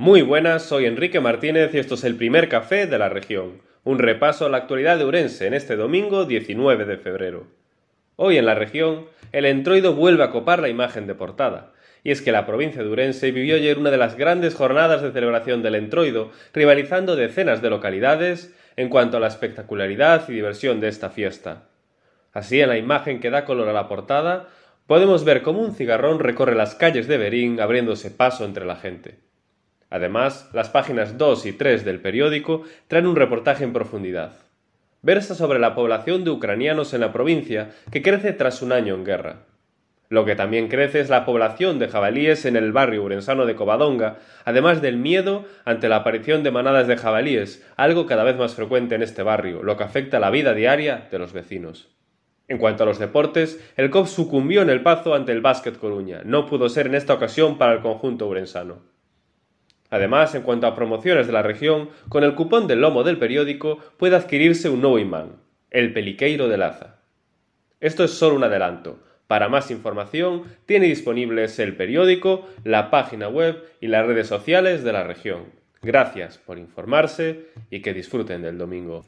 Muy 0.00 0.22
buenas, 0.22 0.62
soy 0.62 0.86
Enrique 0.86 1.20
Martínez 1.20 1.74
y 1.74 1.78
esto 1.78 1.94
es 1.94 2.04
el 2.04 2.16
primer 2.16 2.48
café 2.48 2.86
de 2.86 2.96
la 2.96 3.10
región, 3.10 3.60
un 3.84 3.98
repaso 3.98 4.46
a 4.46 4.48
la 4.48 4.56
actualidad 4.56 4.96
de 4.96 5.04
Urense 5.04 5.46
en 5.46 5.52
este 5.52 5.76
domingo 5.76 6.24
19 6.24 6.86
de 6.86 6.96
febrero. 6.96 7.48
Hoy 8.16 8.38
en 8.38 8.46
la 8.46 8.54
región, 8.54 9.08
el 9.32 9.44
entroido 9.44 9.92
vuelve 9.94 10.24
a 10.24 10.30
copar 10.30 10.60
la 10.60 10.70
imagen 10.70 11.06
de 11.06 11.14
portada, 11.14 11.74
y 12.02 12.12
es 12.12 12.22
que 12.22 12.32
la 12.32 12.46
provincia 12.46 12.82
de 12.82 12.88
Urense 12.88 13.30
vivió 13.30 13.56
ayer 13.56 13.76
una 13.76 13.90
de 13.90 13.98
las 13.98 14.16
grandes 14.16 14.54
jornadas 14.54 15.02
de 15.02 15.12
celebración 15.12 15.62
del 15.62 15.74
entroido, 15.74 16.30
rivalizando 16.54 17.14
decenas 17.14 17.60
de 17.60 17.68
localidades 17.68 18.56
en 18.76 18.88
cuanto 18.88 19.18
a 19.18 19.20
la 19.20 19.26
espectacularidad 19.26 20.26
y 20.30 20.32
diversión 20.32 20.80
de 20.80 20.88
esta 20.88 21.10
fiesta. 21.10 21.64
Así, 22.32 22.58
en 22.58 22.70
la 22.70 22.78
imagen 22.78 23.20
que 23.20 23.28
da 23.28 23.44
color 23.44 23.68
a 23.68 23.74
la 23.74 23.86
portada, 23.86 24.48
podemos 24.86 25.24
ver 25.24 25.42
cómo 25.42 25.60
un 25.60 25.74
cigarrón 25.74 26.20
recorre 26.20 26.54
las 26.54 26.74
calles 26.74 27.06
de 27.06 27.18
Berín 27.18 27.60
abriéndose 27.60 28.10
paso 28.10 28.46
entre 28.46 28.64
la 28.64 28.76
gente. 28.76 29.28
Además, 29.90 30.48
las 30.52 30.70
páginas 30.70 31.18
2 31.18 31.46
y 31.46 31.52
3 31.52 31.84
del 31.84 32.00
periódico 32.00 32.62
traen 32.88 33.06
un 33.06 33.16
reportaje 33.16 33.64
en 33.64 33.72
profundidad. 33.72 34.32
Versa 35.02 35.34
sobre 35.34 35.58
la 35.58 35.74
población 35.74 36.24
de 36.24 36.30
ucranianos 36.30 36.94
en 36.94 37.00
la 37.00 37.12
provincia 37.12 37.70
que 37.90 38.00
crece 38.00 38.32
tras 38.32 38.62
un 38.62 38.72
año 38.72 38.94
en 38.94 39.04
guerra. 39.04 39.36
Lo 40.10 40.24
que 40.24 40.34
también 40.34 40.68
crece 40.68 41.00
es 41.00 41.08
la 41.08 41.24
población 41.24 41.78
de 41.78 41.88
jabalíes 41.88 42.44
en 42.44 42.56
el 42.56 42.72
barrio 42.72 43.04
urensano 43.04 43.46
de 43.46 43.54
Covadonga, 43.54 44.18
además 44.44 44.82
del 44.82 44.96
miedo 44.96 45.44
ante 45.64 45.88
la 45.88 45.96
aparición 45.96 46.42
de 46.42 46.50
manadas 46.50 46.88
de 46.88 46.96
jabalíes, 46.96 47.64
algo 47.76 48.06
cada 48.06 48.24
vez 48.24 48.36
más 48.36 48.54
frecuente 48.54 48.96
en 48.96 49.02
este 49.02 49.22
barrio, 49.22 49.62
lo 49.62 49.76
que 49.76 49.84
afecta 49.84 50.16
a 50.16 50.20
la 50.20 50.30
vida 50.30 50.52
diaria 50.52 51.08
de 51.10 51.18
los 51.20 51.32
vecinos. 51.32 51.88
En 52.48 52.58
cuanto 52.58 52.82
a 52.82 52.86
los 52.86 52.98
deportes, 52.98 53.64
el 53.76 53.90
COP 53.90 54.08
sucumbió 54.08 54.62
en 54.62 54.70
el 54.70 54.82
Pazo 54.82 55.14
ante 55.14 55.30
el 55.30 55.40
Básquet 55.40 55.78
Coruña. 55.78 56.22
No 56.24 56.46
pudo 56.46 56.68
ser 56.68 56.88
en 56.88 56.96
esta 56.96 57.14
ocasión 57.14 57.56
para 57.56 57.74
el 57.74 57.80
conjunto 57.80 58.26
urensano. 58.26 58.82
Además, 59.90 60.34
en 60.34 60.42
cuanto 60.42 60.66
a 60.66 60.74
promociones 60.74 61.26
de 61.26 61.32
la 61.32 61.42
región, 61.42 61.90
con 62.08 62.24
el 62.24 62.34
cupón 62.34 62.66
del 62.66 62.80
lomo 62.80 63.02
del 63.02 63.18
periódico 63.18 63.78
puede 63.98 64.16
adquirirse 64.16 64.70
un 64.70 64.80
nuevo 64.80 64.98
imán, 64.98 65.36
el 65.70 65.92
Peliqueiro 65.92 66.48
de 66.48 66.56
Laza. 66.56 67.00
Esto 67.80 68.04
es 68.04 68.12
solo 68.12 68.36
un 68.36 68.44
adelanto. 68.44 69.00
Para 69.26 69.48
más 69.48 69.70
información, 69.70 70.44
tiene 70.66 70.86
disponibles 70.86 71.58
el 71.58 71.76
periódico, 71.76 72.48
la 72.64 72.90
página 72.90 73.28
web 73.28 73.64
y 73.80 73.88
las 73.88 74.06
redes 74.06 74.26
sociales 74.26 74.82
de 74.82 74.92
la 74.92 75.04
región. 75.04 75.44
Gracias 75.82 76.38
por 76.38 76.58
informarse 76.58 77.46
y 77.70 77.80
que 77.80 77.94
disfruten 77.94 78.42
del 78.42 78.58
domingo. 78.58 79.04